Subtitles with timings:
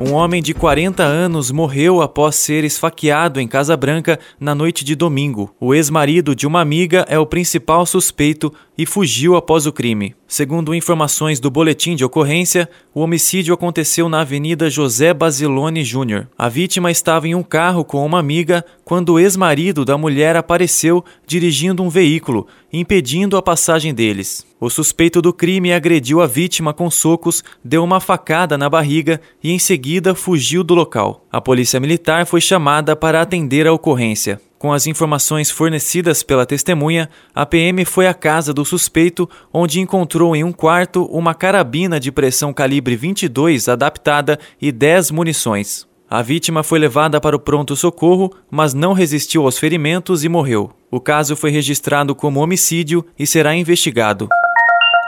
[0.00, 4.94] um homem de 40 anos morreu após ser esfaqueado em Casa Branca na noite de
[4.94, 5.54] domingo.
[5.60, 10.14] O ex-marido de uma amiga é o principal suspeito e fugiu após o crime.
[10.26, 16.28] Segundo informações do boletim de ocorrência, o homicídio aconteceu na Avenida José Basilone Júnior.
[16.36, 21.04] A vítima estava em um carro com uma amiga quando o ex-marido da mulher apareceu
[21.26, 24.44] dirigindo um veículo, impedindo a passagem deles.
[24.60, 29.52] O suspeito do crime agrediu a vítima com socos, deu uma facada na barriga e
[29.52, 31.24] em seguida fugiu do local.
[31.30, 34.40] A polícia militar foi chamada para atender a ocorrência.
[34.64, 40.34] Com as informações fornecidas pela testemunha, a PM foi à casa do suspeito, onde encontrou
[40.34, 45.86] em um quarto uma carabina de pressão calibre 22 adaptada e 10 munições.
[46.08, 50.70] A vítima foi levada para o pronto-socorro, mas não resistiu aos ferimentos e morreu.
[50.90, 54.30] O caso foi registrado como homicídio e será investigado.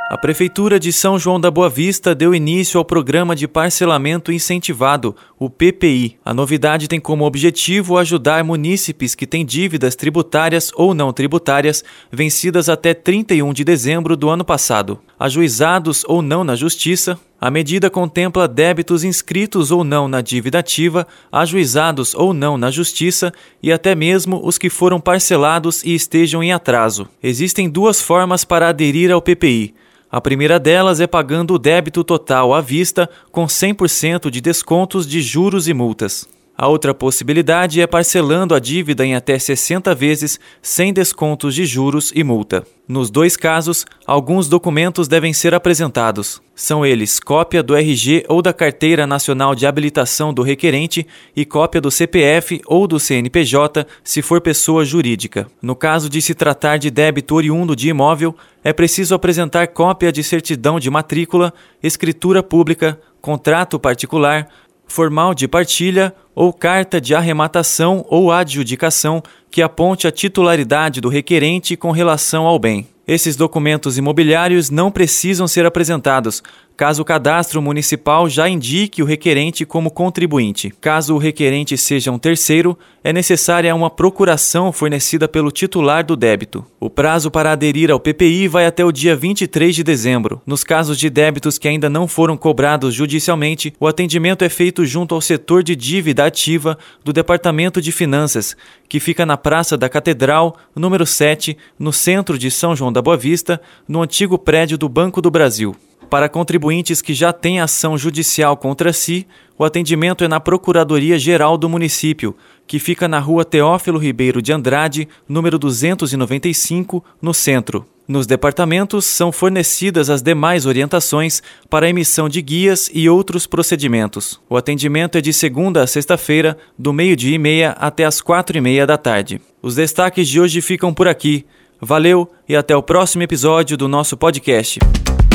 [0.09, 5.17] A Prefeitura de São João da Boa Vista deu início ao Programa de Parcelamento Incentivado,
[5.37, 6.17] o PPI.
[6.25, 12.69] A novidade tem como objetivo ajudar munícipes que têm dívidas tributárias ou não tributárias vencidas
[12.69, 15.01] até 31 de dezembro do ano passado.
[15.19, 21.05] Ajuizados ou não na Justiça, a medida contempla débitos inscritos ou não na dívida ativa,
[21.33, 26.53] ajuizados ou não na Justiça e até mesmo os que foram parcelados e estejam em
[26.53, 27.09] atraso.
[27.21, 29.75] Existem duas formas para aderir ao PPI
[30.11, 35.21] a primeira delas é pagando o débito total à vista com 100% de descontos de
[35.21, 36.29] juros e multas.
[36.59, 42.11] A outra possibilidade é parcelando a dívida em até 60 vezes sem descontos de juros
[42.15, 42.65] e multa.
[42.89, 46.41] Nos dois casos, alguns documentos devem ser apresentados.
[46.55, 51.79] São eles cópia do RG ou da Carteira Nacional de Habilitação do requerente e cópia
[51.79, 55.47] do CPF ou do CNPJ, se for pessoa jurídica.
[55.61, 60.23] No caso de se tratar de débito oriundo de imóvel, é preciso apresentar cópia de
[60.25, 64.49] certidão de matrícula, escritura pública, contrato particular,
[64.87, 71.77] formal de partilha ou carta de arrematação ou adjudicação que aponte a titularidade do requerente
[71.77, 72.87] com relação ao bem.
[73.09, 76.43] Esses documentos imobiliários não precisam ser apresentados,
[76.77, 80.75] caso o cadastro municipal já indique o requerente como contribuinte.
[80.81, 86.67] Caso o requerente seja um terceiro, é necessária uma procuração fornecida pelo titular do débito.
[86.81, 90.43] O prazo para aderir ao PPI vai até o dia 23 de dezembro.
[90.45, 95.15] Nos casos de débitos que ainda não foram cobrados judicialmente, o atendimento é feito junto
[95.15, 98.57] ao setor de dívida ativa do Departamento de Finanças,
[98.89, 103.17] que fica na Praça da Catedral, número 7, no centro de São João da Boa
[103.17, 105.75] Vista, no antigo prédio do Banco do Brasil.
[106.11, 109.27] Para contribuintes que já têm ação judicial contra si,
[109.59, 112.37] o atendimento é na Procuradoria Geral do município,
[112.67, 117.87] que fica na rua Teófilo Ribeiro de Andrade, número 295, no centro.
[118.09, 124.41] Nos departamentos são fornecidas as demais orientações para a emissão de guias e outros procedimentos.
[124.49, 128.61] O atendimento é de segunda a sexta-feira, do meio-dia e meia até as quatro e
[128.61, 129.41] meia da tarde.
[129.61, 131.45] Os destaques de hoje ficam por aqui.
[131.81, 134.79] Valeu e até o próximo episódio do nosso podcast.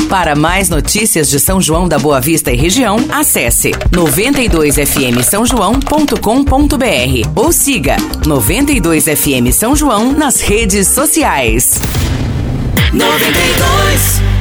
[0.08, 6.16] Para mais notícias de São João da Boa Vista e região, acesse 92fm São João.com.br
[7.36, 11.80] ou siga 92fm São João nas redes sociais.
[12.92, 14.31] 92